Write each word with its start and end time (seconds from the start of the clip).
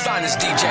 finest 0.00 0.38
DJ. 0.38 0.62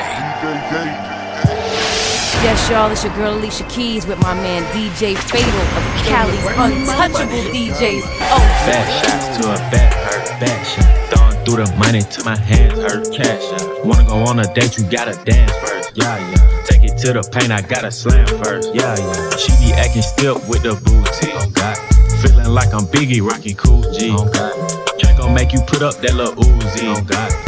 Yes, 2.43 2.69
y'all, 2.69 2.91
it's 2.91 3.03
your 3.03 3.13
girl 3.15 3.33
Alicia 3.33 3.63
Keys 3.69 4.05
with 4.05 4.19
my 4.19 4.33
man 4.35 4.61
DJ 4.73 5.17
Fatal 5.17 5.61
of 5.61 5.83
Cali's 6.05 6.45
Untouchable 6.57 7.43
DJs. 7.51 8.03
Oh, 8.05 8.39
Back 8.67 8.87
shots 9.03 9.37
to 9.37 9.49
a 9.49 9.55
back 9.71 9.93
hurt, 9.93 10.39
back 10.39 10.65
shot. 10.65 10.85
Throwing 11.09 11.45
through 11.45 11.65
the 11.65 11.75
money 11.77 12.01
to 12.01 12.23
my 12.23 12.37
hands 12.37 12.73
hurt, 12.73 13.11
cash 13.11 13.41
out. 13.61 13.85
Wanna 13.85 14.05
go 14.05 14.15
on 14.17 14.39
a 14.39 14.53
date, 14.53 14.77
you 14.77 14.83
gotta 14.83 15.15
dance 15.25 15.51
first, 15.67 15.91
yeah, 15.95 16.17
yeah. 16.17 16.63
Take 16.65 16.83
it 16.83 16.97
to 16.99 17.13
the 17.13 17.23
paint, 17.31 17.51
I 17.51 17.61
gotta 17.61 17.91
slam 17.91 18.27
first, 18.43 18.75
yeah, 18.75 18.95
yeah. 18.95 19.29
She 19.37 19.51
be 19.65 19.73
acting 19.73 20.03
still 20.03 20.35
with 20.47 20.61
the 20.63 20.75
booty, 20.85 21.31
oh 21.33 21.49
God. 21.49 21.77
Feeling 22.21 22.53
like 22.53 22.73
I'm 22.73 22.85
Biggie, 22.85 23.21
rocking 23.21 23.55
cool 23.55 23.81
G, 23.91 24.11
oh 24.11 24.29
God. 24.29 24.99
Can't 24.99 25.17
gon' 25.17 25.33
make 25.33 25.51
you 25.51 25.61
put 25.61 25.81
up 25.81 25.95
that 25.95 26.13
little 26.13 26.35
Uzi, 26.35 26.95
oh 26.95 27.01
God. 27.03 27.44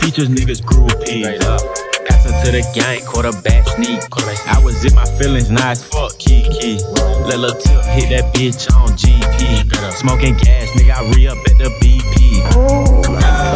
Features, 0.00 0.28
niggas 0.28 0.62
groupie, 0.62 1.24
up. 1.42 1.60
Passing 2.06 2.36
to 2.44 2.52
the 2.52 2.62
gang, 2.74 3.04
quarterback 3.06 3.66
sneak. 3.68 4.00
I 4.46 4.60
was 4.62 4.84
in 4.84 4.94
my 4.94 5.04
feelings, 5.18 5.50
nice 5.50 5.82
fuck 5.82 6.18
Kiki. 6.18 6.78
Let 7.26 7.38
Lil 7.38 7.54
Tip 7.54 7.82
hit 7.96 8.08
that 8.10 8.32
bitch 8.34 8.70
on 8.74 8.90
GP. 8.94 9.66
Smoking 9.92 10.36
gas, 10.36 10.70
nigga, 10.78 10.94
I 10.94 11.02
re 11.14 11.26
up 11.28 11.38
at 11.38 11.58
the 11.58 11.70
BP. 11.80 12.42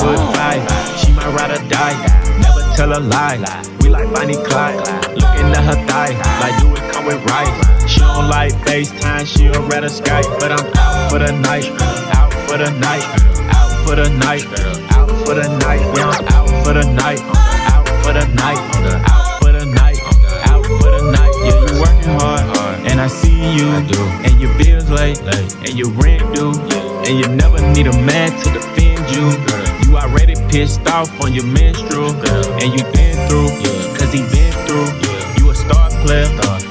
Foot 0.01 0.21
five, 0.35 0.63
she 0.99 1.13
might 1.13 1.30
ride 1.35 1.53
or 1.53 1.63
die. 1.69 1.95
Never 2.43 2.63
tell 2.77 2.93
a 2.97 3.01
lie. 3.01 3.38
We 3.83 3.88
like 3.91 4.13
Bonnie 4.15 4.37
Clyde. 4.37 4.79
Looking 5.15 5.51
at 5.55 5.65
her 5.65 5.79
thigh, 5.87 6.15
like 6.41 6.57
do 6.61 6.75
it 6.75 6.93
come 6.93 7.07
with 7.07 7.23
right. 7.27 7.52
She 7.88 8.01
don't 8.01 8.29
like 8.29 8.52
FaceTime, 8.66 9.27
she'll 9.27 9.63
rather 9.69 9.88
Skype. 9.88 10.27
But 10.41 10.52
I'm 10.52 10.66
out 10.77 11.10
for 11.10 11.19
the 11.19 11.32
night, 11.32 11.66
out 12.15 12.32
for 12.49 12.57
the 12.59 12.71
night, 12.79 13.04
out 13.54 13.87
for 13.87 13.95
the 13.97 14.09
night, 14.19 14.45
out 14.93 15.10
for 15.27 15.35
the 15.35 15.49
night. 15.59 15.80
Yeah, 15.97 16.29
and 23.59 23.87
I 23.87 23.90
you, 23.90 24.02
and 24.24 24.40
your 24.40 24.54
bills 24.59 24.90
late, 24.90 25.20
and 25.66 25.74
your 25.79 25.90
rent 25.90 26.23
due, 26.34 26.52
and 27.06 27.18
you 27.18 27.26
never 27.34 27.59
need 27.73 27.87
a 27.87 27.92
man 28.04 28.30
to 28.30 28.51
defend 28.52 29.01
you. 29.10 29.26
You 29.87 29.96
already 29.96 30.34
pissed 30.51 30.87
off 30.88 31.10
on 31.23 31.32
your 31.32 31.46
menstrual, 31.46 32.10
and 32.60 32.73
you 32.73 32.84
been 32.92 33.18
through, 33.29 33.51
yeah. 33.62 33.98
cause 33.98 34.12
he 34.12 34.20
been 34.30 34.52
through. 34.66 34.87
Yeah. 35.02 35.38
You 35.38 35.51
a 35.51 35.54
star 35.54 35.90
player, 36.04 36.29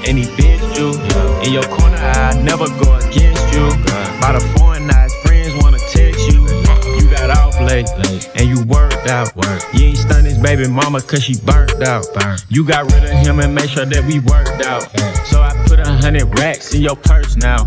and 0.08 0.17
he 0.17 0.25
benched 0.38 0.77
you. 0.77 0.94
In 1.44 1.53
your 1.53 1.63
corner, 1.63 1.97
I 1.97 2.39
never 2.44 2.67
go 2.67 2.95
against 2.95 3.53
you. 3.53 3.67
By 4.21 4.33
the 4.33 4.55
foreign 4.58 4.89
eyes, 4.91 5.14
friends 5.23 5.53
wanna 5.61 5.80
text 5.80 6.31
you. 6.31 6.45
Uh-huh. 6.45 6.99
You 6.99 7.09
got 7.11 7.30
off 7.30 7.59
late, 7.61 7.89
and 8.36 8.47
you 8.47 8.64
worked 8.66 9.08
out. 9.08 9.31
You 9.73 9.88
ain't 9.88 9.97
stunned 9.97 10.27
his 10.27 10.38
baby 10.38 10.67
mama 10.67 11.02
cause 11.02 11.23
she 11.23 11.36
burnt 11.41 11.81
out. 11.83 12.05
You 12.49 12.66
got 12.66 12.91
rid 12.91 13.03
of 13.03 13.11
him 13.11 13.39
and 13.39 13.53
made 13.53 13.69
sure 13.69 13.86
that 13.86 14.03
we 14.05 14.19
worked 14.19 14.66
out. 14.66 14.83
So 15.27 15.41
I 15.41 15.48
hundred 16.00 16.39
racks 16.39 16.73
in 16.73 16.81
your 16.81 16.95
purse 16.95 17.36
now. 17.36 17.66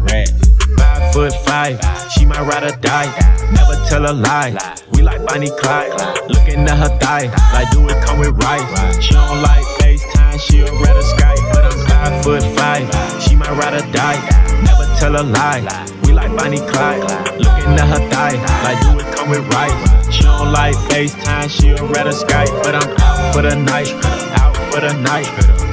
Five 0.78 1.12
foot 1.12 1.32
five, 1.44 1.78
she 2.12 2.24
might 2.24 2.40
ride 2.40 2.64
or 2.64 2.76
die. 2.80 3.10
Never 3.52 3.76
tell 3.88 4.10
a 4.10 4.12
lie. 4.12 4.56
We 4.92 5.02
like 5.02 5.24
Bonnie 5.26 5.50
Clyde. 5.50 5.92
Looking 6.28 6.66
at 6.68 6.78
her 6.78 6.98
thigh, 6.98 7.28
like 7.52 7.70
do 7.70 7.86
it 7.88 8.04
come 8.04 8.18
with 8.18 8.36
rice. 8.42 9.02
She 9.02 9.12
don't 9.12 9.42
like 9.42 9.64
FaceTime, 9.78 10.40
she'll 10.40 10.72
rather 10.80 11.02
Skype. 11.02 11.42
But 11.52 11.64
I'm 11.64 11.78
five 11.86 12.24
foot 12.24 12.42
five, 12.56 13.22
she 13.22 13.36
might 13.36 13.50
ride 13.50 13.74
or 13.74 13.92
die. 13.92 14.20
Never 14.64 14.86
tell 14.98 15.14
a 15.16 15.22
lie. 15.22 15.62
We 16.04 16.12
like 16.12 16.34
Bonnie 16.36 16.58
Clyde. 16.58 17.02
Looking 17.38 17.74
at 17.76 17.88
her 17.88 18.08
thigh, 18.10 18.36
like 18.64 18.80
do 18.82 18.98
it 18.98 19.14
come 19.14 19.30
with 19.30 19.46
rice. 19.52 20.14
She 20.14 20.22
don't 20.22 20.52
like 20.52 20.74
FaceTime, 20.90 21.50
she'll 21.50 21.86
rather 21.88 22.12
Skype. 22.12 22.62
But 22.62 22.76
I'm 22.76 22.90
out 23.00 23.34
for 23.34 23.42
the 23.42 23.56
night, 23.56 23.92
out 24.40 24.56
for 24.72 24.80
the 24.80 24.92
night, 24.94 25.28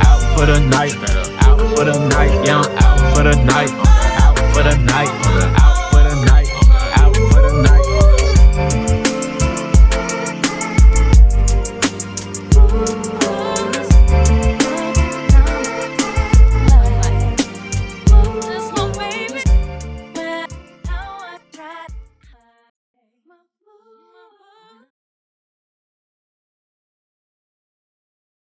out 0.05 0.37
for 0.37 0.45
the 0.45 0.59
night, 0.59 0.95
for 1.79 1.85
the 1.85 2.09
night. 2.09 2.45
Yeah, 2.45 2.59
I'm 2.59 2.75
out 2.83 3.15
for 3.15 3.23
the 3.23 3.35
night, 3.45 3.69
out 4.19 4.37
for 4.53 4.63
the 4.63 4.75
night, 4.83 5.07
out 5.61 5.68